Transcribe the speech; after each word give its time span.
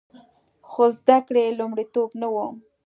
خو 0.69 0.83
زده 0.97 1.17
کړې 1.27 1.45
لومړیتوب 1.59 2.09
نه 2.21 2.27
و 2.33 2.35